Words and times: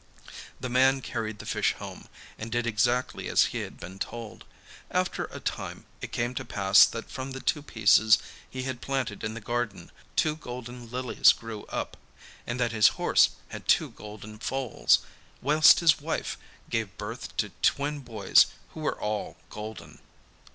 The 0.59 0.67
man 0.67 1.01
carried 1.01 1.37
the 1.37 1.45
fish 1.45 1.73
home, 1.75 2.07
and 2.39 2.51
did 2.51 2.65
exactly 2.65 3.29
as 3.29 3.43
he 3.53 3.59
had 3.59 3.79
been 3.79 3.99
told. 3.99 4.45
After 4.89 5.25
a 5.25 5.39
time, 5.39 5.85
it 6.01 6.11
came 6.11 6.33
to 6.33 6.43
pass 6.43 6.87
that 6.87 7.11
from 7.11 7.33
the 7.33 7.39
two 7.39 7.61
pieces 7.61 8.17
he 8.49 8.63
had 8.63 8.81
planted 8.81 9.23
in 9.23 9.35
the 9.35 9.39
garden 9.41 9.91
two 10.15 10.35
golden 10.35 10.89
lilies 10.89 11.31
grew 11.33 11.65
up, 11.65 11.97
and 12.47 12.59
that 12.59 12.71
his 12.71 12.87
horse 12.97 13.29
had 13.49 13.67
two 13.67 13.91
golden 13.91 14.39
foals, 14.39 15.05
whilst 15.39 15.81
his 15.81 16.01
wife 16.01 16.35
gave 16.67 16.97
birth 16.97 17.37
to 17.37 17.49
twin 17.61 17.99
boys 17.99 18.47
who 18.69 18.79
were 18.79 18.99
all 18.99 19.37
golden. 19.51 19.99